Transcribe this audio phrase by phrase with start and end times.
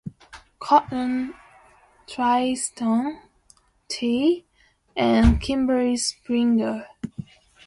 [0.59, 1.35] Cotton,
[2.07, 3.19] Trystan
[3.87, 4.47] T.
[4.97, 6.87] and Kimberly Springer.